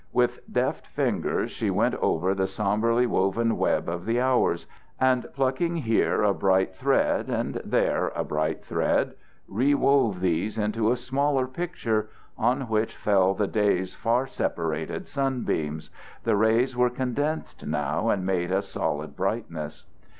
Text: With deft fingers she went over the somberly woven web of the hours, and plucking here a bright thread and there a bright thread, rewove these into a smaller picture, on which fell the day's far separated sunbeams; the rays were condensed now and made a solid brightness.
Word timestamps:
With 0.11 0.39
deft 0.51 0.87
fingers 0.87 1.51
she 1.51 1.69
went 1.69 1.93
over 1.97 2.33
the 2.33 2.47
somberly 2.47 3.05
woven 3.05 3.55
web 3.55 3.87
of 3.87 4.05
the 4.07 4.19
hours, 4.19 4.65
and 4.99 5.27
plucking 5.35 5.75
here 5.75 6.23
a 6.23 6.33
bright 6.33 6.73
thread 6.73 7.29
and 7.29 7.61
there 7.63 8.07
a 8.15 8.23
bright 8.23 8.65
thread, 8.65 9.13
rewove 9.47 10.19
these 10.19 10.57
into 10.57 10.89
a 10.91 10.95
smaller 10.95 11.45
picture, 11.45 12.09
on 12.35 12.61
which 12.61 12.95
fell 12.95 13.35
the 13.35 13.45
day's 13.45 13.93
far 13.93 14.25
separated 14.25 15.07
sunbeams; 15.07 15.91
the 16.23 16.35
rays 16.35 16.75
were 16.75 16.89
condensed 16.89 17.63
now 17.67 18.09
and 18.09 18.25
made 18.25 18.51
a 18.51 18.63
solid 18.63 19.15
brightness. 19.15 19.85